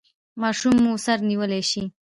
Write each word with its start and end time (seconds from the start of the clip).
ماشوم 0.41 0.75
مو 0.83 0.91
سر 1.05 1.17
نیولی 1.29 1.61
شي؟ 1.71 1.83